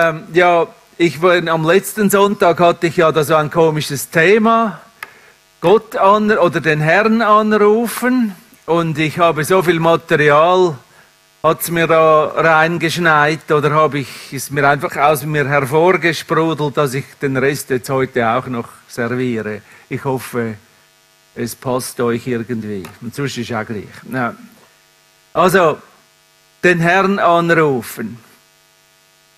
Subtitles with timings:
[0.00, 4.80] Ähm, ja, ich war, am letzten Sonntag hatte ich ja da so ein komisches Thema.
[5.60, 8.34] Gott an, oder den Herrn anrufen.
[8.64, 10.74] Und ich habe so viel Material,
[11.42, 16.94] hat es mir da reingeschneit oder habe ich, ist mir einfach aus mir hervorgesprudelt, dass
[16.94, 19.60] ich den Rest jetzt heute auch noch serviere.
[19.90, 20.54] Ich hoffe,
[21.34, 22.84] es passt euch irgendwie.
[23.02, 23.84] Und sonst ist auch gleich.
[24.10, 24.34] Ja.
[25.34, 25.76] Also,
[26.64, 28.29] den Herrn anrufen.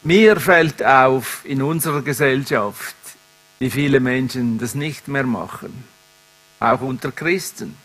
[0.04, 2.96] Mir fällt auf in unserer Gesellschaft,
[3.60, 5.84] wie viele Menschen das nicht mehr machen.
[6.58, 7.76] Auch unter Christen.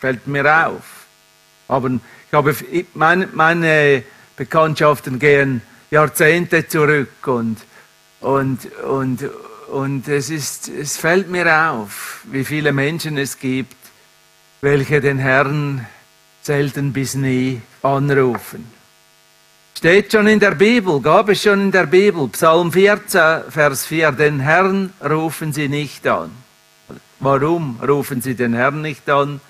[0.00, 1.06] Fällt mir auf.
[1.68, 2.56] Aber ich habe,
[2.94, 4.04] meine, meine
[4.36, 7.58] Bekanntschaften gehen Jahrzehnte zurück und,
[8.20, 9.28] und, und,
[9.70, 13.76] und es, ist, es fällt mir auf, wie viele Menschen es gibt,
[14.62, 15.86] welche den Herrn
[16.40, 18.73] selten bis nie anrufen.
[19.76, 24.12] Steht schon in der Bibel, gab es schon in der Bibel, Psalm 14, Vers 4,
[24.12, 26.30] den Herrn rufen sie nicht an.
[27.18, 29.40] Warum rufen sie den Herrn nicht an?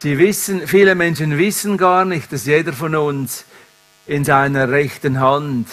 [0.00, 3.44] Sie wissen, viele Menschen wissen gar nicht, dass jeder von uns
[4.06, 5.68] in seiner rechten Hand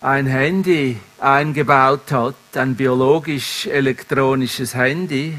[0.00, 5.36] ein Handy eingebaut hat, ein biologisch-elektronisches Handy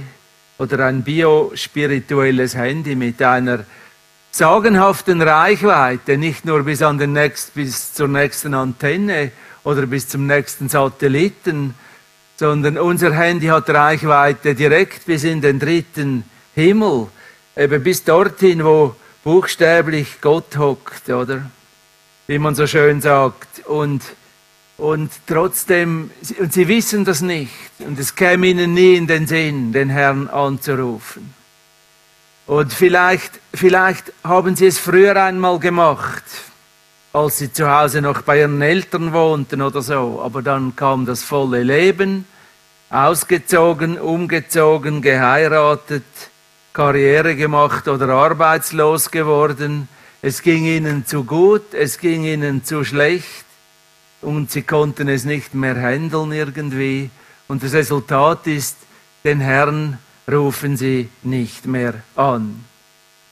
[0.59, 3.65] oder ein biospirituelles Handy mit einer
[4.35, 9.31] sagenhaften Reichweite, nicht nur bis, an den nächst, bis zur nächsten Antenne
[9.63, 11.73] oder bis zum nächsten Satelliten,
[12.35, 17.07] sondern unser Handy hat Reichweite direkt bis in den dritten Himmel,
[17.55, 21.49] eben bis dorthin, wo buchstäblich Gott hockt, oder?
[22.27, 23.65] Wie man so schön sagt.
[23.65, 24.03] Und,
[24.75, 27.53] und trotzdem, und sie wissen das nicht.
[27.79, 31.33] Und es käme ihnen nie in den Sinn, den Herrn anzurufen.
[32.47, 36.23] Und vielleicht, vielleicht haben sie es früher einmal gemacht,
[37.11, 40.21] als sie zu Hause noch bei ihren Eltern wohnten oder so.
[40.23, 42.25] Aber dann kam das volle Leben,
[42.89, 46.03] ausgezogen, umgezogen, geheiratet,
[46.71, 49.87] Karriere gemacht oder arbeitslos geworden.
[50.21, 53.45] Es ging ihnen zu gut, es ging ihnen zu schlecht
[54.21, 57.09] und sie konnten es nicht mehr handeln irgendwie.
[57.47, 58.77] Und das Resultat ist,
[59.23, 59.99] den Herrn
[60.31, 62.63] rufen sie nicht mehr an.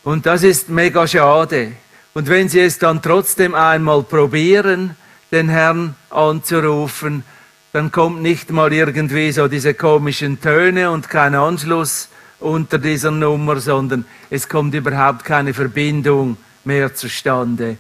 [0.04, 1.74] Und das ist mega schade.
[2.14, 4.96] Und wenn sie es dann trotzdem einmal probieren,
[5.32, 7.24] den Herrn anzurufen,
[7.72, 12.10] dann kommt nicht mal irgendwie so diese komischen Töne und kein Anschluss
[12.40, 17.78] unter dieser Nummer, sondern es kommt überhaupt keine Verbindung mehr zustande,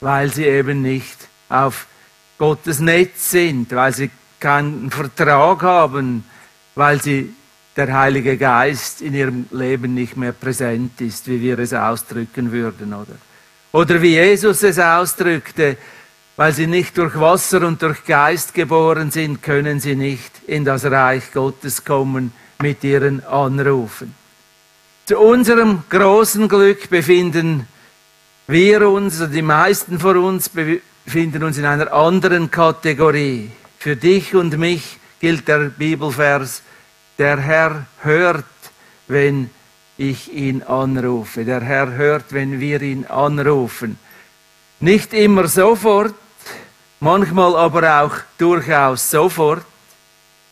[0.00, 1.86] weil sie eben nicht auf
[2.38, 4.10] Gottes Netz sind, weil sie
[4.40, 6.24] keinen Vertrag haben,
[6.74, 7.34] weil sie
[7.76, 12.94] der Heilige Geist in ihrem Leben nicht mehr präsent ist, wie wir es ausdrücken würden,
[12.94, 13.16] oder?
[13.72, 15.76] Oder wie Jesus es ausdrückte,
[16.36, 20.84] weil sie nicht durch Wasser und durch Geist geboren sind, können sie nicht in das
[20.84, 24.14] Reich Gottes kommen mit ihren Anrufen.
[25.06, 27.66] Zu unserem großen Glück befinden
[28.46, 33.50] wir uns, oder die meisten von uns befinden uns in einer anderen Kategorie.
[33.78, 36.62] Für dich und mich gilt der Bibelvers,
[37.18, 38.44] der Herr hört,
[39.08, 39.50] wenn
[39.96, 41.44] ich ihn anrufe.
[41.44, 43.98] Der Herr hört, wenn wir ihn anrufen.
[44.80, 46.14] Nicht immer sofort,
[47.00, 49.64] manchmal aber auch durchaus sofort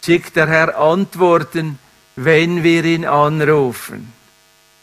[0.05, 1.79] schickt der Herr Antworten,
[2.17, 4.13] wenn wir ihn anrufen.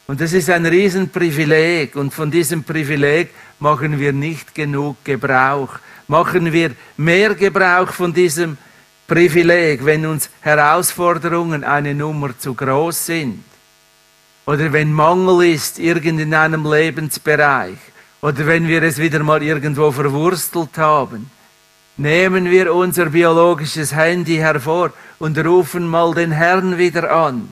[0.08, 3.30] Und das ist ein Riesenprivileg und von diesem Privileg
[3.60, 5.70] machen wir nicht genug Gebrauch.
[6.08, 8.69] Machen wir mehr Gebrauch von diesem Privileg,
[9.10, 13.44] wenn uns Herausforderungen eine Nummer zu groß sind
[14.46, 17.78] oder wenn Mangel ist irgend in einem Lebensbereich
[18.22, 21.30] oder wenn wir es wieder mal irgendwo verwurstelt haben.
[21.98, 27.50] Nehmen wir unser biologisches Handy hervor und rufen mal den Herrn wieder an.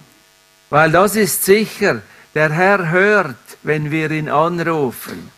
[0.69, 2.01] Weil das ist sicher,
[2.33, 5.29] der Herr hört, wenn wir ihn anrufen.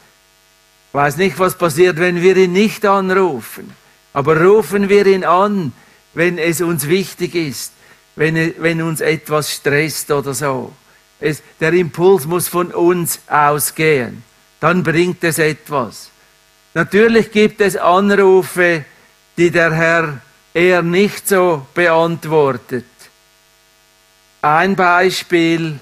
[0.91, 3.72] Weiß nicht, was passiert, wenn wir ihn nicht anrufen.
[4.13, 5.74] Aber rufen wir ihn an,
[6.14, 7.73] wenn es uns wichtig ist,
[8.16, 10.73] wenn, wenn uns etwas stresst oder so.
[11.20, 14.23] Es, der Impuls muss von uns ausgehen.
[14.59, 16.09] Dann bringt es etwas.
[16.73, 18.85] Natürlich gibt es Anrufe,
[19.38, 20.22] die der Herr
[20.53, 22.85] eher nicht so beantwortet.
[24.41, 25.79] Ein Beispiel,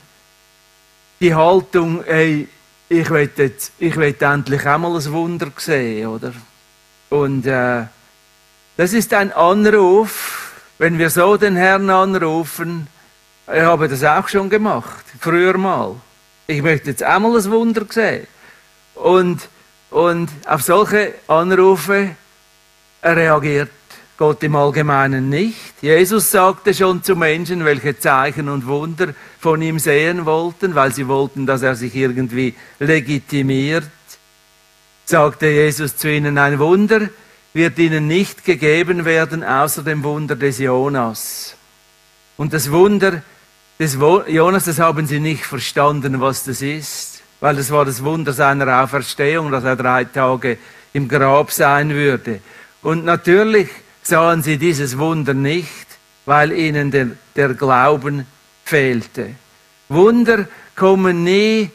[1.20, 2.48] die Haltung, ey,
[2.90, 6.34] ich will, jetzt, ich will endlich auch mal ein Wunder sehen, oder?
[7.10, 7.86] Und äh,
[8.78, 12.88] das ist ein Anruf, wenn wir so den Herrn anrufen.
[13.52, 15.96] Ich habe das auch schon gemacht, früher mal.
[16.46, 18.28] Ich möchte jetzt einmal ein Wunder sehen.
[18.94, 19.50] Und,
[19.90, 22.12] und auf solche Anrufe
[23.04, 23.70] reagiert
[24.18, 25.82] Gott im Allgemeinen nicht.
[25.82, 31.08] Jesus sagte schon zu Menschen, welche Zeichen und Wunder von ihm sehen wollten, weil sie
[31.08, 33.90] wollten, dass er sich irgendwie legitimiert.
[35.06, 37.10] Sagte Jesus zu ihnen, ein Wunder
[37.54, 41.56] wird ihnen nicht gegeben werden, außer dem Wunder des Jonas.
[42.38, 43.24] Und das Wunder
[43.80, 43.98] des
[44.28, 48.84] Jonas, das haben sie nicht verstanden, was das ist, weil das war das Wunder seiner
[48.84, 50.58] Auferstehung, dass er drei Tage
[50.94, 52.42] im Grab sein würde.
[52.82, 53.70] Und natürlich
[54.02, 55.88] sahen sie dieses Wunder nicht,
[56.26, 58.26] weil ihnen der, der Glauben
[58.64, 59.36] fehlte.
[59.90, 61.70] Wunder kommen nie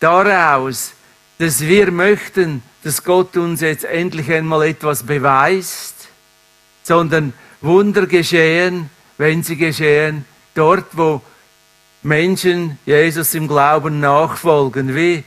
[0.00, 0.92] daraus,
[1.38, 6.08] dass wir möchten, dass Gott uns jetzt endlich einmal etwas beweist,
[6.82, 11.20] sondern Wunder geschehen, wenn sie geschehen, dort, wo
[12.02, 15.24] Menschen Jesus im Glauben nachfolgen, wie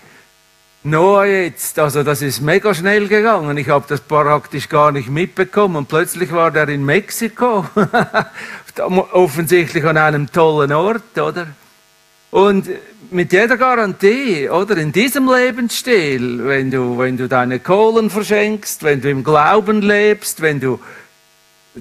[0.83, 3.55] Noah jetzt, also das ist mega schnell gegangen.
[3.57, 5.75] Ich habe das praktisch gar nicht mitbekommen.
[5.75, 7.67] Und plötzlich war der in Mexiko,
[9.11, 11.47] offensichtlich an einem tollen Ort, oder?
[12.31, 12.69] Und
[13.11, 14.77] mit jeder Garantie, oder?
[14.77, 20.41] In diesem Lebensstil, wenn du, wenn du deine Kohlen verschenkst, wenn du im Glauben lebst,
[20.41, 20.79] wenn du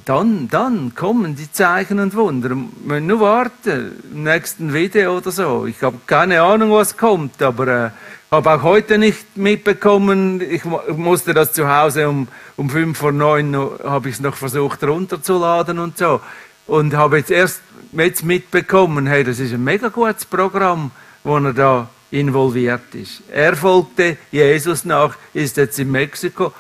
[0.05, 2.51] dann, dann kommen die Zeichen und Wunder.
[2.85, 5.67] Wir nur warten, im nächsten Video oder so.
[5.67, 7.91] Ich habe keine Ahnung, was kommt, aber äh,
[8.31, 10.41] habe auch heute nicht mitbekommen.
[10.41, 14.83] Ich musste das zu Hause um, um fünf vor neun habe ich es noch versucht
[14.85, 16.21] runterzuladen und so.
[16.69, 17.61] Und habe jetzt erst
[17.93, 20.91] jetzt mitbekommen, hey, das ist ein mega gutes Programm,
[21.25, 23.23] wo er da involviert ist.
[23.31, 26.53] Er folgte Jesus nach, ist jetzt in Mexiko.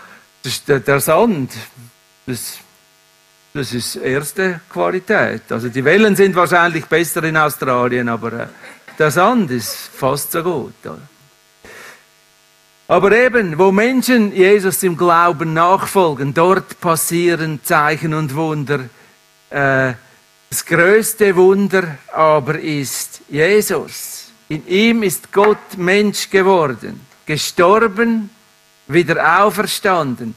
[0.42, 1.52] Das ist der, Sand.
[2.26, 2.58] Das
[3.52, 5.50] das ist erste Qualität.
[5.50, 8.46] Also die Wellen sind wahrscheinlich besser in Australien, aber äh,
[8.96, 10.74] der Sand ist fast so gut.
[12.86, 18.80] Aber eben, wo Menschen Jesus im Glauben nachfolgen, dort passieren Zeichen und Wunder.
[19.50, 19.94] Äh,
[20.50, 24.32] das größte Wunder aber ist Jesus.
[24.48, 28.30] In ihm ist Gott Mensch geworden, gestorben,
[28.88, 30.34] wieder auferstanden.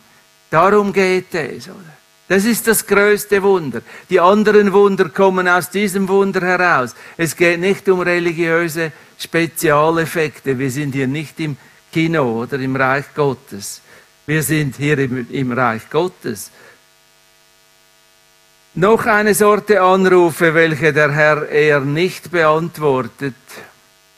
[0.52, 1.98] Darum geht es, oder?
[2.28, 3.82] Das ist das größte Wunder.
[4.08, 6.96] Die anderen Wunder kommen aus diesem Wunder heraus.
[7.18, 10.58] Es geht nicht um religiöse Spezialeffekte.
[10.58, 11.58] Wir sind hier nicht im
[11.92, 13.82] Kino oder im Reich Gottes.
[14.28, 16.52] Wir sind hier im, im Reich Gottes.
[18.76, 23.36] Noch eine Sorte Anrufe, welche der Herr eher nicht beantwortet.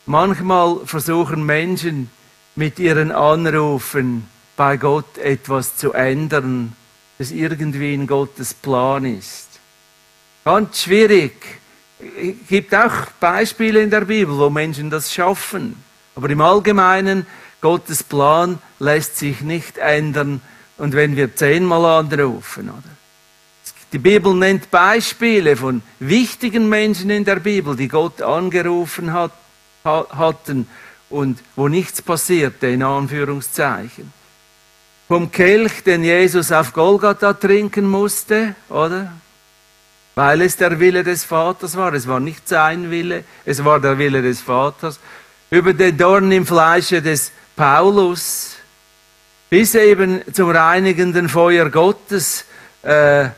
[0.06, 2.10] Manchmal versuchen Menschen
[2.56, 6.74] mit ihren Anrufen bei Gott etwas zu ändern
[7.18, 9.48] das irgendwie in Gottes Plan ist.
[10.44, 11.34] Ganz schwierig.
[12.00, 15.81] Es gibt auch Beispiele in der Bibel, wo Menschen das schaffen.
[16.16, 17.25] Aber im Allgemeinen,
[17.62, 20.42] Gottes Plan lässt sich nicht ändern.
[20.78, 23.05] Und wenn wir zehnmal anrufen, oder?
[23.96, 29.32] Die Bibel nennt Beispiele von wichtigen Menschen in der Bibel, die Gott angerufen hat,
[29.86, 30.68] hatten
[31.10, 34.12] und wo nichts passierte, in Anführungszeichen
[35.08, 39.14] vom Kelch, den Jesus auf Golgatha trinken musste, oder?
[40.16, 41.94] Weil es der Wille des Vaters war.
[41.94, 45.00] Es war nicht sein Wille, es war der Wille des Vaters.
[45.50, 48.58] Über den Dorn im Fleische des Paulus,
[49.50, 52.44] bis eben zum reinigenden Feuer Gottes,
[52.82, 53.30] äh,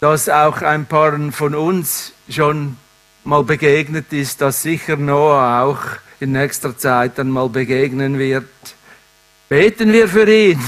[0.00, 2.76] das auch ein paar von uns schon
[3.24, 5.80] mal begegnet ist, das sicher Noah auch
[6.20, 8.48] in nächster Zeit dann mal begegnen wird.
[9.48, 10.60] Beten wir für ihn,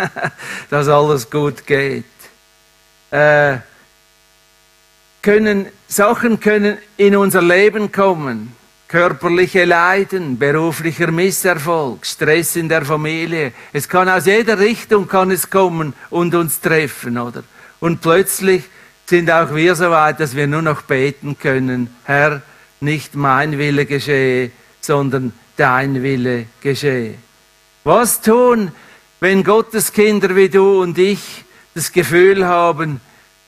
[0.70, 2.04] dass alles gut geht.
[3.10, 3.58] Äh,
[5.22, 8.56] können, Sachen können in unser Leben kommen.
[8.88, 13.52] Körperliche Leiden, beruflicher Misserfolg, Stress in der Familie.
[13.72, 17.44] Es kann aus jeder Richtung kann es kommen und uns treffen, oder?
[17.80, 18.64] Und plötzlich
[19.06, 21.94] sind auch wir so weit, dass wir nur noch beten können.
[22.04, 22.42] Herr,
[22.80, 27.14] nicht mein Wille geschehe, sondern dein Wille geschehe.
[27.84, 28.72] Was tun,
[29.20, 31.44] wenn Gottes Kinder wie du und ich
[31.74, 33.00] das Gefühl haben,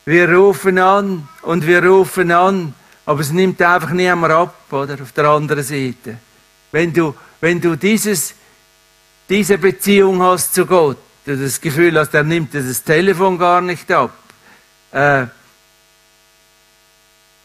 [0.05, 2.73] wir rufen an und wir rufen an,
[3.05, 5.01] aber es nimmt einfach niemand ab, oder?
[5.01, 6.17] Auf der anderen Seite.
[6.71, 8.33] Wenn du, wenn du dieses,
[9.29, 13.91] diese Beziehung hast zu Gott, du das Gefühl hast, er nimmt das Telefon gar nicht
[13.91, 14.11] ab.
[14.93, 15.27] Äh,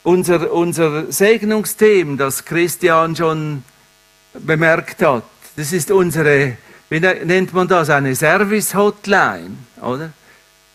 [0.04, 3.64] unser, unser Segnungsteam, das Christian schon
[4.34, 5.24] bemerkt hat,
[5.56, 6.56] das ist unsere
[6.90, 10.12] wie nennt man das, eine Service-Hotline, oder?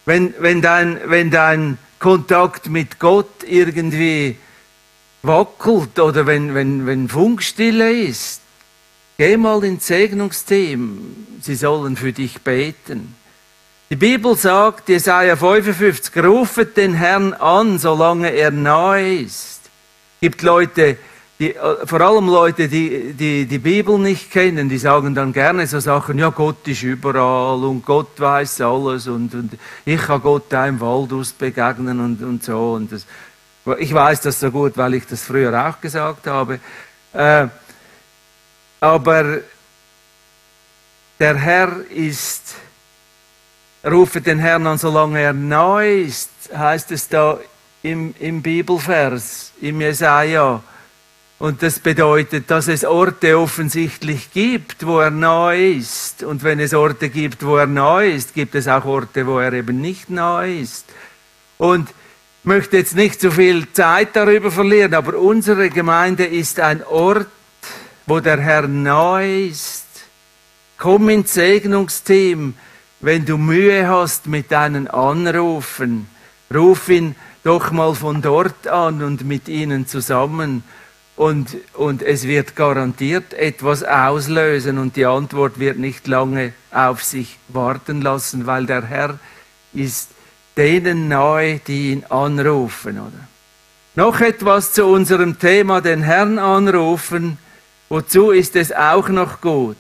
[0.05, 4.37] Wenn, wenn, dein, wenn dein Kontakt mit Gott irgendwie
[5.23, 8.41] wackelt oder wenn, wenn, wenn Funkstille ist,
[9.17, 13.15] geh mal ins Segnungsteam, sie sollen für dich beten.
[13.93, 19.59] Die Bibel sagt, Jesaja 55, rufet den Herrn an, solange er nahe ist.
[20.15, 20.97] Es gibt Leute,
[21.37, 25.67] die, äh, vor allem Leute, die, die die Bibel nicht kennen, die sagen dann gerne
[25.67, 30.45] so Sachen, ja, Gott ist überall und Gott weiß alles und, und ich kann Gott
[30.49, 32.73] da im Wald begegnen und, und so.
[32.73, 33.05] Und das,
[33.77, 36.59] ich weiß das so gut, weil ich das früher auch gesagt habe.
[37.13, 37.45] Äh,
[38.79, 39.41] aber
[41.19, 42.42] der Herr ist,
[43.85, 47.39] rufe den Herrn an, solange er nahe ist, heißt es da
[47.81, 50.63] im, im Bibelvers, im Jesaja.
[51.39, 56.23] Und das bedeutet, dass es Orte offensichtlich gibt, wo er nahe ist.
[56.23, 59.51] Und wenn es Orte gibt, wo er nahe ist, gibt es auch Orte, wo er
[59.51, 60.85] eben nicht nahe ist.
[61.57, 66.83] Und ich möchte jetzt nicht zu viel Zeit darüber verlieren, aber unsere Gemeinde ist ein
[66.85, 67.27] Ort,
[68.05, 69.85] wo der Herr nahe ist.
[70.77, 72.53] Komm ins Segnungsteam,
[73.03, 76.07] wenn du Mühe hast mit deinen Anrufen.
[76.53, 80.63] Ruf ihn doch mal von dort an und mit ihnen zusammen.
[81.17, 87.37] Und, und es wird garantiert etwas auslösen und die Antwort wird nicht lange auf sich
[87.49, 89.19] warten lassen, weil der Herr
[89.73, 90.11] ist
[90.55, 93.27] denen nahe, die ihn anrufen, oder?
[93.95, 97.37] Noch etwas zu unserem Thema, den Herrn anrufen.
[97.89, 99.75] Wozu ist es auch noch gut?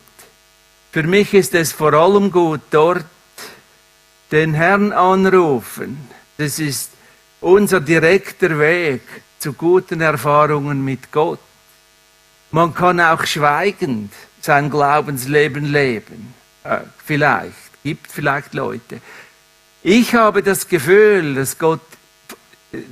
[0.91, 3.05] Für mich ist es vor allem gut, dort
[4.33, 6.09] den Herrn anrufen.
[6.37, 6.89] Das ist
[7.39, 9.01] unser direkter Weg
[9.37, 11.39] zu guten Erfahrungen mit Gott.
[12.49, 14.11] Man kann auch schweigend
[14.41, 16.33] sein Glaubensleben leben.
[16.63, 19.01] Äh, vielleicht, gibt vielleicht Leute.
[19.83, 21.81] Ich habe das Gefühl, dass Gott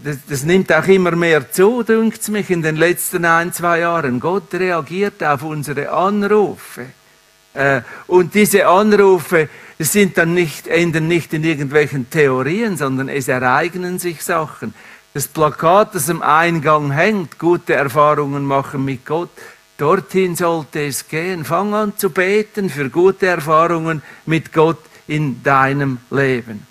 [0.03, 4.19] das, das, nimmt auch immer mehr zu, dünkt mich, in den letzten ein, zwei Jahren.
[4.19, 6.85] Gott reagiert auf unsere Anrufe.
[7.53, 13.99] Äh, und diese Anrufe sind dann nicht, enden nicht in irgendwelchen Theorien, sondern es ereignen
[13.99, 14.73] sich Sachen.
[15.13, 19.29] Das Plakat, das am Eingang hängt, gute Erfahrungen machen mit Gott,
[19.77, 21.43] dorthin sollte es gehen.
[21.43, 26.65] Fang an zu beten für gute Erfahrungen mit Gott in deinem Leben.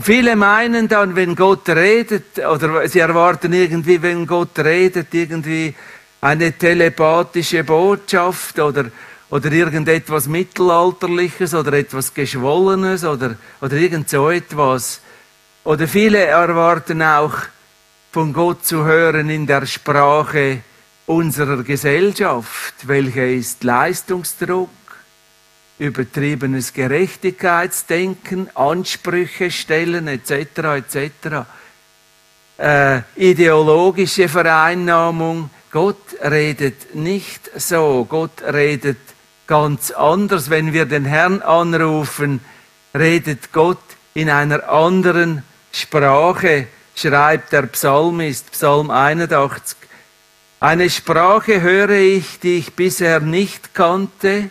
[0.00, 5.74] Viele meinen dann, wenn Gott redet, oder sie erwarten irgendwie, wenn Gott redet, irgendwie
[6.20, 8.86] eine telepathische Botschaft oder,
[9.34, 15.00] oder irgendetwas Mittelalterliches oder etwas Geschwollenes oder, oder irgend so etwas.
[15.64, 17.34] Oder viele erwarten auch,
[18.12, 20.60] von Gott zu hören in der Sprache
[21.06, 22.74] unserer Gesellschaft.
[22.84, 24.70] Welche ist Leistungsdruck?
[25.80, 30.30] übertriebenes Gerechtigkeitsdenken, Ansprüche stellen etc.
[30.76, 31.10] etc.
[32.56, 35.50] Äh, ideologische Vereinnahmung.
[35.72, 38.06] Gott redet nicht so.
[38.08, 39.13] Gott redet
[39.46, 40.50] ganz anders.
[40.50, 42.40] Wenn wir den Herrn anrufen,
[42.94, 43.82] redet Gott
[44.14, 49.76] in einer anderen Sprache, schreibt der Psalmist, Psalm 81.
[50.60, 54.50] Eine Sprache höre ich, die ich bisher nicht kannte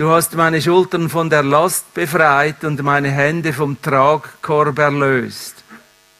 [0.00, 5.56] Du hast meine Schultern von der Last befreit und meine Hände vom Tragkorb erlöst.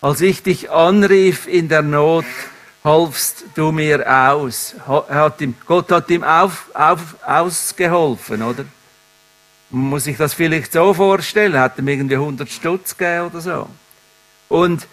[0.02, 2.26] Als ich dich anrief in der Not,
[2.84, 4.74] halfst du mir aus.
[4.86, 8.64] Hat ihm, Gott hat ihm auf, auf, ausgeholfen, oder?
[9.70, 13.68] Muss sich das vielleicht so vorstellen, hat ihm irgendwie 100 Stutz gegeben oder so.
[14.48, 14.86] Und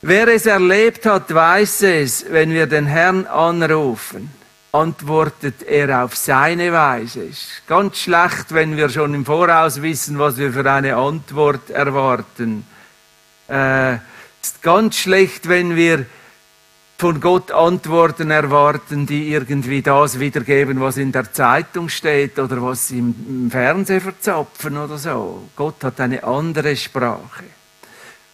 [0.00, 4.30] wer es erlebt hat, weiß es, wenn wir den Herrn anrufen
[4.74, 7.22] antwortet er auf seine Weise.
[7.22, 12.66] Ist ganz schlecht, wenn wir schon im Voraus wissen, was wir für eine Antwort erwarten.
[13.48, 13.94] Äh,
[14.42, 16.06] ist ganz schlecht, wenn wir
[16.98, 22.90] von Gott Antworten erwarten, die irgendwie das wiedergeben, was in der Zeitung steht oder was
[22.90, 25.48] im, im Fernsehen verzapfen oder so.
[25.56, 27.44] Gott hat eine andere Sprache.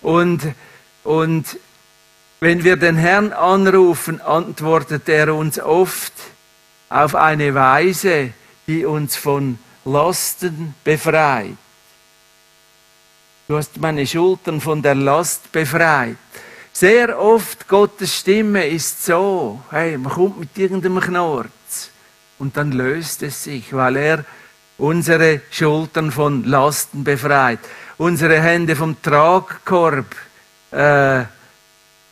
[0.02, 0.42] Und,
[1.04, 1.58] und
[2.40, 6.12] wenn wir den Herrn anrufen, antwortet er uns oft
[6.88, 8.32] auf eine Weise,
[8.66, 11.56] die uns von Lasten befreit.
[13.48, 16.16] Du hast meine Schultern von der Last befreit.
[16.72, 21.90] Sehr oft Gottes Stimme ist so, hey, man kommt mit irgendeinem Knorz
[22.38, 24.24] und dann löst es sich, weil er
[24.78, 27.58] unsere Schultern von Lasten befreit,
[27.98, 30.06] unsere Hände vom Tragkorb
[30.70, 31.24] äh,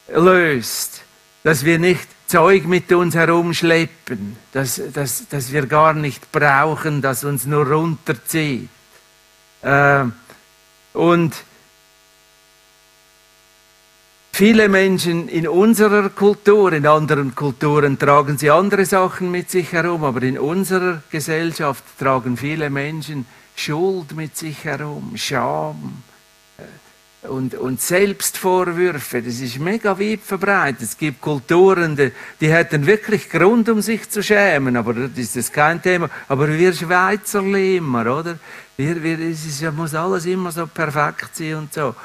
[0.09, 1.03] löst,
[1.45, 7.25] dass wir nicht Zeug mit uns herumschleppen, das, das, das wir gar nicht brauchen, das
[7.25, 8.69] uns nur runterzieht.
[9.63, 10.05] Äh,
[10.93, 11.33] und
[14.39, 20.05] viele Menschen in unserer Kultur, in anderen Kulturen tragen sie andere Sachen mit sich herum,
[20.05, 23.27] aber in unserer Gesellschaft tragen viele Menschen
[23.57, 26.05] Schuld mit sich herum, Scham,
[27.23, 30.83] und, und Selbstvorwürfe, das ist mega weit verbreitet.
[30.83, 35.53] Es gibt Kulturen, die, die hätten wirklich Grund, um sich zu schämen, aber das ist
[35.53, 36.09] kein Thema.
[36.29, 38.39] Aber wir Schweizer immer, oder?
[38.77, 41.97] Wir, wir, es ist, muss alles immer so perfekt sein und so.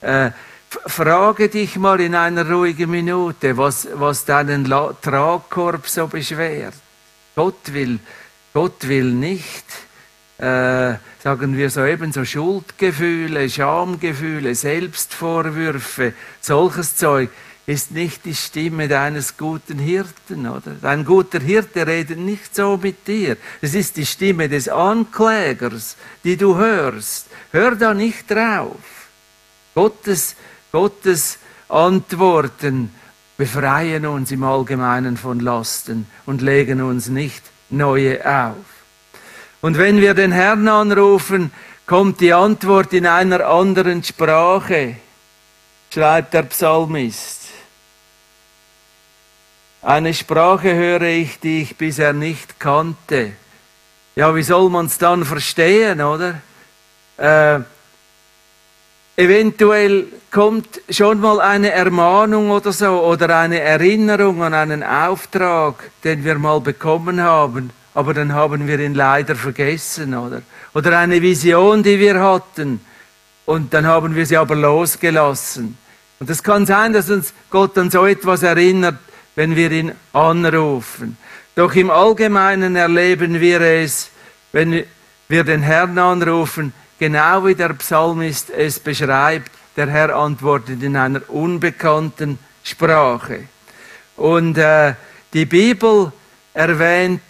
[0.00, 0.32] Äh,
[0.68, 6.74] frage dich mal in einer ruhigen Minute, was, was deinen Tragkorb so beschwert.
[7.34, 7.98] Gott will,
[8.52, 9.64] Gott will nicht
[10.38, 17.30] äh, sagen wir so eben so Schuldgefühle, Schamgefühle, Selbstvorwürfe, solches Zeug
[17.66, 20.76] ist nicht die Stimme deines guten Hirten, oder?
[20.80, 23.36] Dein guter Hirte redet nicht so mit dir.
[23.60, 27.26] Es ist die Stimme des Anklägers, die du hörst.
[27.52, 28.76] Hör da nicht drauf.
[29.74, 30.34] Gottes,
[30.72, 32.92] Gottes Antworten
[33.36, 38.56] befreien uns im Allgemeinen von Lasten und legen uns nicht neue auf.
[39.60, 41.52] Und wenn wir den Herrn anrufen,
[41.86, 44.96] kommt die Antwort in einer anderen Sprache,
[45.92, 47.38] schreibt der Psalmist.
[49.80, 53.32] Eine Sprache höre ich, die ich bisher nicht kannte.
[54.16, 56.40] Ja, wie soll man es dann verstehen, oder?
[57.16, 57.60] Äh,
[59.18, 66.24] eventuell kommt schon mal eine Ermahnung oder so oder eine Erinnerung an einen Auftrag, den
[66.24, 70.42] wir mal bekommen haben aber dann haben wir ihn leider vergessen, oder?
[70.72, 72.80] Oder eine Vision, die wir hatten,
[73.44, 75.76] und dann haben wir sie aber losgelassen.
[76.20, 78.98] Und es kann sein, dass uns Gott an so etwas erinnert,
[79.34, 81.16] wenn wir ihn anrufen.
[81.56, 84.10] Doch im Allgemeinen erleben wir es,
[84.52, 84.84] wenn
[85.26, 89.50] wir den Herrn anrufen, genau wie der Psalmist es beschreibt.
[89.76, 93.44] Der Herr antwortet in einer unbekannten Sprache.
[94.16, 94.94] Und äh,
[95.32, 96.12] die Bibel
[96.52, 97.22] erwähnt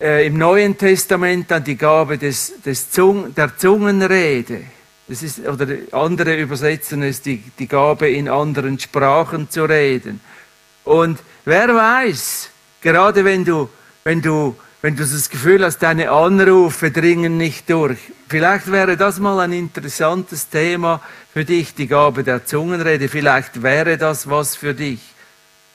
[0.00, 4.62] äh, im Neuen Testament dann die Gabe des, des Zung, der Zungenrede.
[5.08, 10.20] Das ist, oder andere übersetzen es die, die Gabe, in anderen Sprachen zu reden.
[10.84, 12.50] Und wer weiß,
[12.80, 13.68] gerade wenn du,
[14.04, 19.18] wenn du, wenn du das Gefühl hast, deine Anrufe dringen nicht durch, vielleicht wäre das
[19.18, 21.00] mal ein interessantes Thema
[21.32, 23.08] für dich, die Gabe der Zungenrede.
[23.08, 25.00] Vielleicht wäre das was für dich.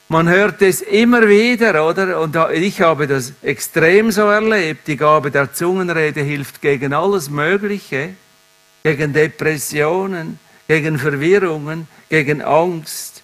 [0.08, 2.20] Man hört es immer wieder, oder?
[2.20, 4.86] Und ich habe das extrem so erlebt.
[4.86, 8.10] Die Gabe der Zungenrede hilft gegen alles Mögliche.
[8.84, 10.38] Gegen Depressionen,
[10.68, 13.22] gegen Verwirrungen, gegen Angst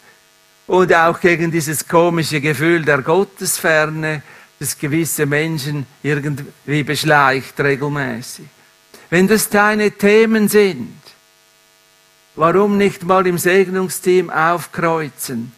[0.66, 4.23] und auch gegen dieses komische Gefühl der Gottesferne,
[4.61, 8.46] das gewisse Menschen irgendwie beschleicht regelmäßig.
[9.09, 10.96] Wenn das deine Themen sind,
[12.37, 15.53] warum nicht mal im Segnungsteam aufkreuzen?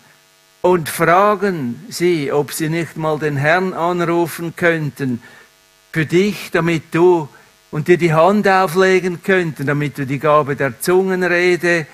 [0.63, 5.21] und fragen sie, ob sie nicht mal den Herrn anrufen könnten
[5.93, 7.29] für dich, damit du
[7.71, 11.87] und dir die Hand auflegen könnten, damit du die Gabe der Zungenrede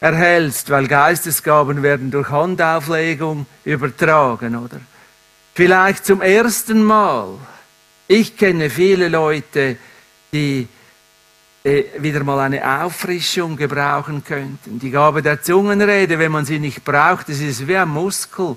[0.00, 4.80] erhältst, weil Geistesgaben werden durch Handauflegung übertragen, oder?
[5.54, 7.38] Vielleicht zum ersten Mal.
[8.08, 9.76] Ich kenne viele Leute,
[10.32, 10.66] die
[11.62, 14.80] äh, wieder mal eine Auffrischung gebrauchen könnten.
[14.80, 18.56] Die Gabe der Zungenrede, wenn man sie nicht braucht, das ist wie ein Muskel,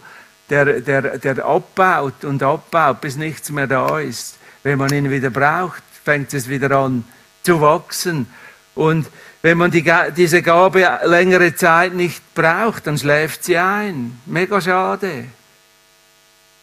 [0.50, 4.40] der, der, der abbaut und abbaut, bis nichts mehr da ist.
[4.64, 7.04] Wenn man ihn wieder braucht, fängt es wieder an
[7.44, 8.26] zu wachsen.
[8.74, 9.08] Und
[9.44, 14.20] wenn man die, diese Gabe längere Zeit nicht braucht, dann schläft sie ein.
[14.26, 15.26] Mega schade.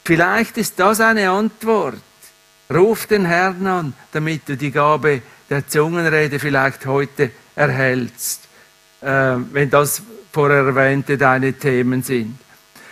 [0.05, 2.03] Vielleicht ist das eine Antwort.
[2.73, 8.49] Ruf den Herrn an, damit du die Gabe der Zungenrede vielleicht heute erhältst,
[9.01, 12.39] äh, wenn das vorher erwähnte deine Themen sind.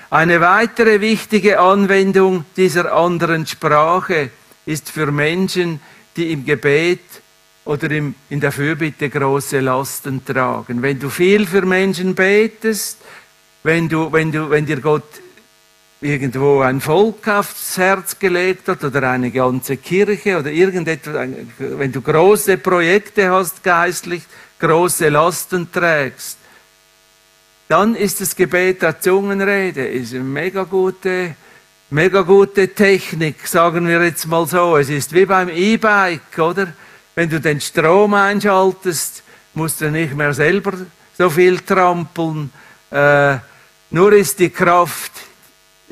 [0.08, 4.30] Eine weitere wichtige Anwendung dieser anderen Sprache
[4.64, 5.80] ist für Menschen,
[6.16, 7.00] die im Gebet
[7.64, 10.82] oder im, in der Fürbitte große Lasten tragen.
[10.82, 12.98] Wenn du viel für Menschen betest,
[13.62, 15.04] wenn, du, wenn, du, wenn dir Gott
[16.02, 21.14] irgendwo ein Volk aufs Herz gelegt hat oder eine ganze Kirche oder irgendetwas,
[21.58, 24.22] wenn du große Projekte hast geistlich,
[24.58, 26.38] große Lasten trägst,
[27.68, 31.36] dann ist das Gebet der Zungenrede ist eine mega gute,
[31.90, 34.76] mega gute Technik, sagen wir jetzt mal so.
[34.76, 36.72] Es ist wie beim E-Bike, oder?
[37.14, 39.22] Wenn du den Strom einschaltest,
[39.54, 40.72] musst du nicht mehr selber
[41.16, 42.50] so viel trampeln.
[42.90, 43.36] Äh,
[43.90, 45.12] nur ist die Kraft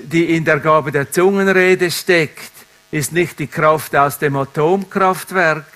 [0.04, 2.52] die in der Gabe der Zungenrede steckt,
[2.90, 5.66] ist nicht die Kraft aus dem Atomkraftwerk,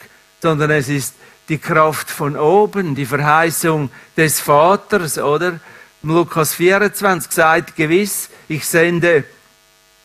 [0.42, 1.14] sondern es ist
[1.48, 5.60] die Kraft von oben, die Verheißung des Vaters, oder?
[6.02, 9.24] Lukas 24 sagt gewiss, ich sende,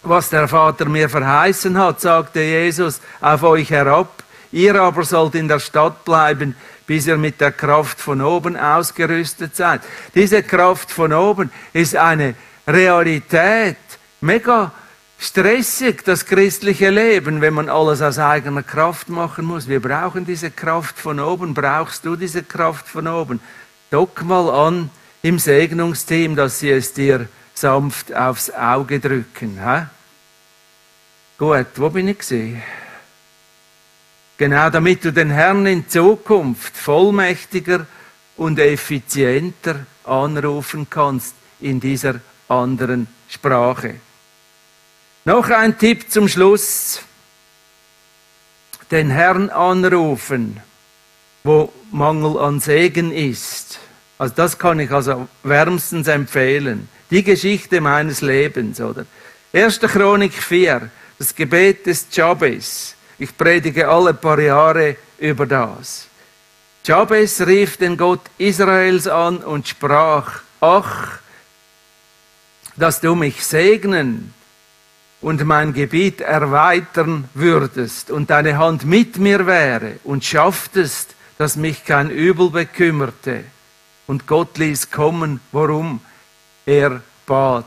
[0.02, 4.24] was der Vater mir verheißen hat, sagte Jesus, auf euch herab.
[4.52, 6.56] Ihr aber sollt in der Stadt bleiben,
[6.88, 9.82] bis ihr mit der Kraft von oben ausgerüstet seid.
[10.16, 12.34] Diese Kraft von oben ist eine
[12.66, 13.78] Realität,
[14.22, 14.72] mega
[15.20, 19.68] stressig, das christliche Leben, wenn man alles aus eigener Kraft machen muss.
[19.68, 21.54] Wir brauchen diese Kraft von oben.
[21.54, 23.40] Brauchst du diese Kraft von oben?
[23.92, 24.90] Dock mal an
[25.22, 29.60] im Segnungsteam, dass sie es dir sanft aufs Auge drücken.
[29.62, 29.84] He?
[31.38, 32.62] Gut, wo bin ich gesehen?
[34.38, 37.86] Genau, damit du den Herrn in Zukunft vollmächtiger
[38.38, 43.96] und effizienter anrufen kannst in dieser anderen Sprache.
[45.26, 47.02] Noch ein Tipp zum Schluss.
[48.90, 50.62] Den Herrn anrufen,
[51.44, 53.80] wo Mangel an Segen ist.
[54.18, 56.90] Also das kann ich also wärmstens empfehlen.
[57.12, 59.06] Die Geschichte meines Lebens, oder?
[59.54, 59.80] 1.
[59.80, 62.96] Chronik 4, das Gebet des Jabez.
[63.18, 66.08] Ich predige alle paar Jahre über das.
[66.86, 71.20] Jabez rief den Gott Israels an und sprach, ach,
[72.78, 74.34] dass du mich segnen
[75.22, 81.86] und mein Gebiet erweitern würdest und deine Hand mit mir wäre und schafftest, dass mich
[81.86, 83.44] kein Übel bekümmerte.
[84.08, 86.02] Und Gott ließ kommen, worum
[86.66, 87.66] er bat.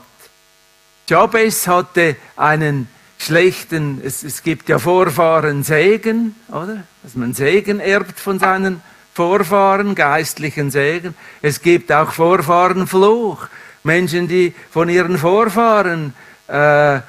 [1.07, 2.87] Jabez hatte einen
[3.17, 6.83] schlechten, es, es gibt ja Vorfahren Segen, oder?
[7.03, 8.81] Dass man Segen erbt von seinen
[9.13, 11.13] Vorfahren, geistlichen Segen.
[11.41, 13.47] Es gibt auch Vorfahren Fluch.
[13.83, 16.13] Menschen, die von ihren Vorfahren
[16.47, 16.99] äh,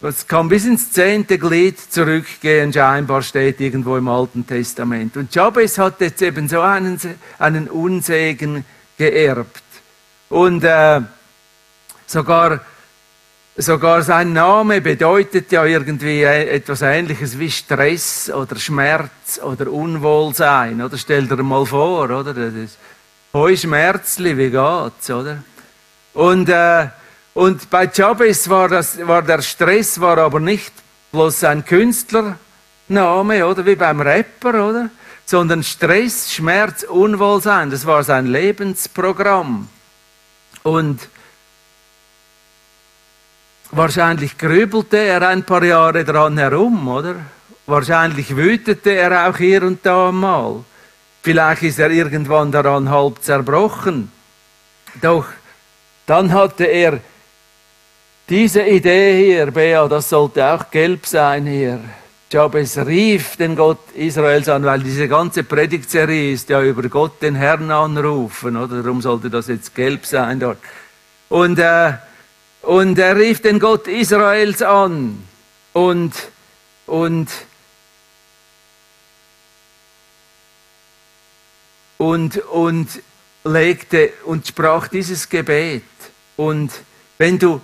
[0.00, 5.16] das kann bis ins zehnte Glied zurückgehen, scheinbar steht irgendwo im Alten Testament.
[5.16, 7.00] Und Jabez hat jetzt eben so einen,
[7.38, 8.64] einen Unsegen
[8.98, 9.62] geerbt.
[10.28, 11.00] Und äh,
[12.06, 12.60] sogar,
[13.56, 20.82] sogar sein Name bedeutet ja irgendwie e-, etwas Ähnliches wie Stress oder Schmerz oder Unwohlsein.
[20.82, 22.34] Oder stell dir mal vor, oder?
[22.34, 22.78] Das ist,
[23.32, 25.42] Hoi Schmerzli, wie geht's, oder?
[26.14, 26.86] Und äh,
[27.36, 30.72] und bei Jabez war, das, war der Stress war aber nicht
[31.12, 34.88] bloß ein Künstlername, oder wie beim Rapper, oder?
[35.26, 39.68] Sondern Stress, Schmerz, Unwohlsein, das war sein Lebensprogramm.
[40.62, 41.08] Und
[43.70, 47.16] wahrscheinlich grübelte er ein paar Jahre dran herum, oder?
[47.66, 50.64] Wahrscheinlich wütete er auch hier und da mal.
[51.22, 54.10] Vielleicht ist er irgendwann daran halb zerbrochen.
[55.02, 55.26] Doch
[56.06, 57.00] dann hatte er
[58.28, 61.80] diese Idee hier, Bea, das sollte auch gelb sein hier.
[62.28, 67.36] Jabez rief den Gott Israels an, weil diese ganze Predigtserie ist ja über Gott den
[67.36, 68.82] Herrn anrufen, oder?
[68.82, 70.58] Darum sollte das jetzt gelb sein dort.
[71.28, 71.92] Und, äh,
[72.62, 75.22] und er rief den Gott Israels an
[75.72, 76.12] und,
[76.86, 77.28] und,
[81.98, 82.88] und, und
[83.44, 85.84] legte und sprach dieses Gebet.
[86.36, 86.72] Und
[87.18, 87.60] wenn du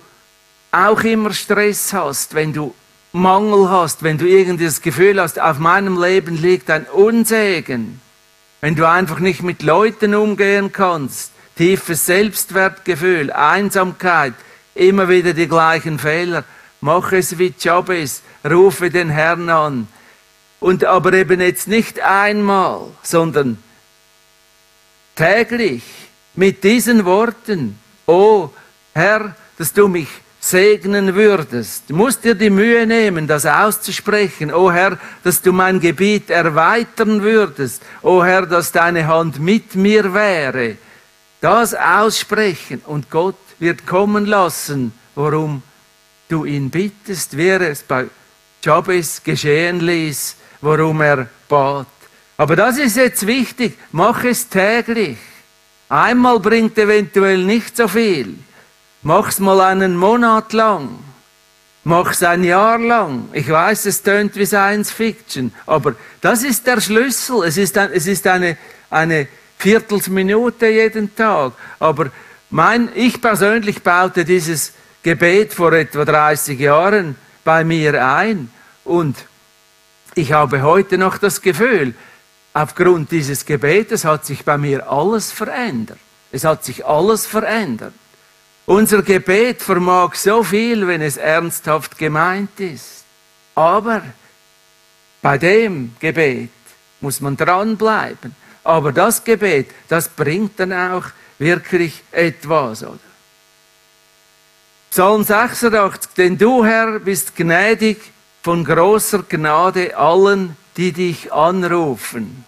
[0.73, 2.73] auch immer Stress hast, wenn du
[3.11, 8.01] Mangel hast, wenn du irgendwie das Gefühl hast, auf meinem Leben liegt ein Unsegen,
[8.59, 14.33] wenn du einfach nicht mit Leuten umgehen kannst, tiefes Selbstwertgefühl, Einsamkeit,
[14.73, 16.43] immer wieder die gleichen Fehler,
[16.81, 19.87] mach es wie Jabez, rufe den Herrn an.
[20.59, 23.61] Und aber eben jetzt nicht einmal, sondern
[25.15, 25.83] täglich
[26.33, 28.49] mit diesen Worten, oh
[28.93, 30.07] Herr, dass du mich
[30.43, 31.85] segnen würdest.
[31.87, 34.53] Du musst dir die Mühe nehmen, das auszusprechen.
[34.53, 37.81] O Herr, dass du mein Gebiet erweitern würdest.
[38.01, 40.75] O Herr, dass deine Hand mit mir wäre.
[41.39, 45.63] Das aussprechen und Gott wird kommen lassen, worum
[46.27, 48.07] du ihn bittest, wie er es bei
[48.61, 51.87] Jabez geschehen ließ, worum er bat.
[52.35, 53.77] Aber das ist jetzt wichtig.
[53.93, 55.17] Mach es täglich.
[55.87, 58.35] Einmal bringt eventuell nicht so viel.
[59.05, 60.99] Mach's mal einen Monat lang.
[61.83, 63.27] Mach's ein Jahr lang.
[63.33, 67.43] Ich weiß, es tönt wie Science Fiction, aber das ist der Schlüssel.
[67.43, 68.57] Es ist, ein, es ist eine,
[68.89, 71.51] eine Viertelsminute jeden Tag.
[71.79, 72.11] Aber
[72.49, 78.49] mein, ich persönlich baute dieses Gebet vor etwa 30 Jahren bei mir ein
[78.85, 79.17] und
[80.15, 81.93] ich habe heute noch das Gefühl,
[82.53, 85.99] aufgrund dieses Gebetes hat sich bei mir alles verändert.
[86.31, 87.93] Es hat sich alles verändert.
[88.65, 93.03] Unser Gebet vermag so viel, wenn es ernsthaft gemeint ist.
[93.55, 94.01] Aber
[95.21, 96.49] bei dem Gebet
[97.01, 98.35] muss man dranbleiben.
[98.63, 101.05] Aber das Gebet, das bringt dann auch
[101.37, 102.99] wirklich etwas, oder?
[104.89, 107.99] Psalm 86, denn du Herr bist gnädig
[108.43, 112.45] von großer Gnade allen, die dich anrufen.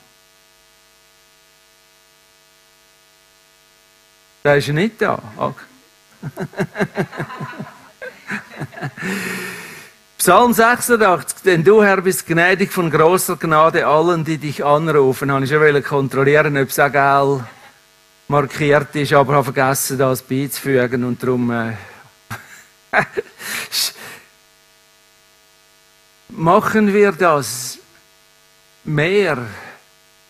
[4.43, 5.19] Der ist nicht da.
[5.37, 5.65] Okay.
[10.17, 15.31] Psalm 86, denn du Herr bist gnädig von großer Gnade allen, die dich anrufen.
[15.31, 17.45] Habe ich schon kontrollieren, ob es auch geil
[18.27, 21.73] markiert ist, aber habe vergessen, das beizufügen und darum äh,
[26.29, 27.77] machen wir das
[28.83, 29.37] mehr.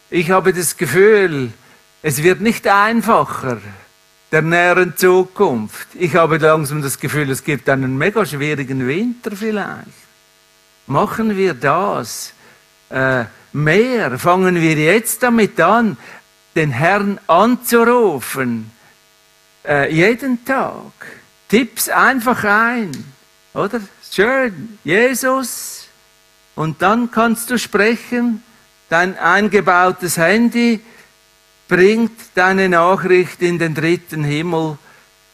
[0.09, 1.53] Ich habe das Gefühl,
[2.01, 3.61] es wird nicht einfacher
[4.35, 5.87] der näheren Zukunft.
[5.93, 9.87] Ich habe langsam das Gefühl, es gibt einen mega schwierigen Winter vielleicht.
[10.87, 12.33] Machen wir das
[12.89, 14.19] äh, mehr?
[14.19, 15.95] Fangen wir jetzt damit an,
[16.53, 18.71] den Herrn anzurufen,
[19.65, 20.91] äh, jeden Tag.
[21.47, 22.91] Tipps einfach ein,
[23.53, 23.79] oder?
[24.11, 25.87] Schön, Jesus.
[26.55, 28.43] Und dann kannst du sprechen,
[28.89, 30.81] dein eingebautes Handy
[31.67, 34.77] bringt deine Nachricht in den dritten Himmel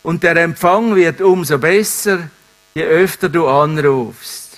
[0.04, 2.30] und der Empfang wird umso besser,
[2.74, 4.58] je öfter du anrufst.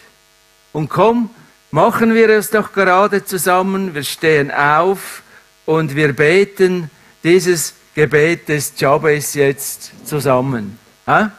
[0.71, 1.29] Und komm,
[1.71, 5.23] machen wir es doch gerade zusammen, wir stehen auf
[5.65, 6.89] und wir beten
[7.23, 10.79] dieses Gebet des Jabes jetzt zusammen.
[11.07, 11.31] Ha?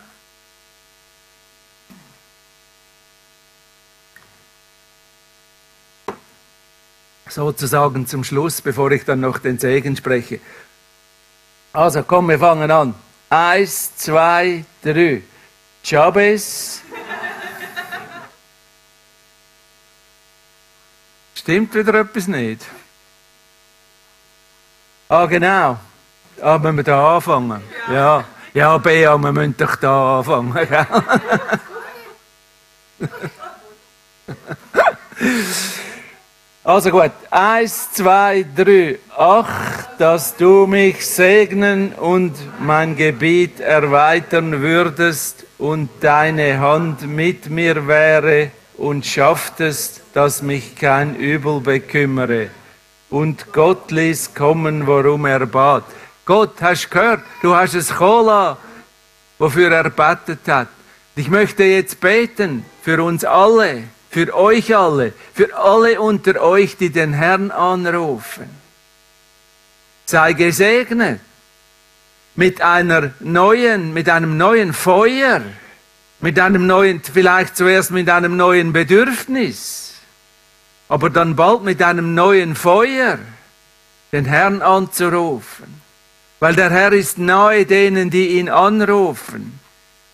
[7.34, 10.38] Sozusagen zum Schluss, bevor ich dann noch den Segen spreche.
[11.72, 12.94] Also komm, wir fangen an.
[13.28, 15.22] Eins, zwei, drei.
[15.82, 16.80] Jabez.
[21.34, 22.64] Stimmt wieder etwas nicht?
[25.08, 25.78] Ah, genau.
[26.40, 27.62] Ah, müssen wir da anfangen?
[27.92, 28.24] Ja.
[28.54, 30.54] Ja, Bea, wir müssen doch da anfangen.
[36.66, 38.98] Also gut, eins, zwei, drei.
[39.14, 47.87] Ach, dass du mich segnen und mein Gebiet erweitern würdest und deine Hand mit mir
[47.87, 52.48] wäre und schafftest, dass mich kein Übel bekümmere.
[53.11, 55.85] Und Gott ließ kommen, worum er bat.
[56.24, 57.24] Gott, hast gehört?
[57.42, 58.57] Du hast es Cola,
[59.38, 60.68] wofür er betet hat.
[61.14, 63.83] Ich möchte jetzt beten für uns alle
[64.14, 68.48] für euch alle, für alle unter euch, die den Herrn anrufen.
[70.07, 71.18] Sei gesegnet
[72.37, 75.42] mit einer neuen, mit einem neuen Feuer,
[76.20, 79.94] mit einem neuen, vielleicht zuerst mit einem neuen Bedürfnis,
[80.88, 83.18] aber dann bald mit einem neuen Feuer,
[84.12, 85.81] den Herrn anzurufen.
[86.38, 89.59] Weil der Herr ist nahe denen, die ihn anrufen.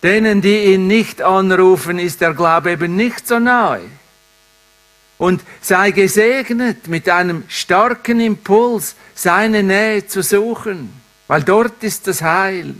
[0.03, 3.81] Denen, die ihn nicht anrufen, ist der Glaube eben nicht so nahe.
[5.17, 10.91] Und sei gesegnet mit einem starken Impuls, seine Nähe zu suchen,
[11.27, 12.73] weil dort ist das Heil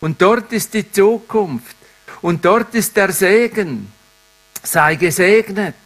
[0.00, 1.76] und dort ist die Zukunft
[2.20, 3.92] und dort ist der Segen.
[4.64, 5.76] Sei gesegnet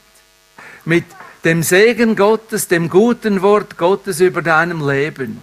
[0.87, 1.05] mit
[1.45, 5.43] dem Segen Gottes, dem guten Wort Gottes über deinem Leben.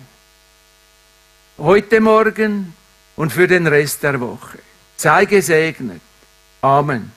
[1.59, 2.73] Heute Morgen
[3.15, 4.57] und für den Rest der Woche.
[4.97, 6.01] Sei gesegnet.
[6.61, 7.11] Amen.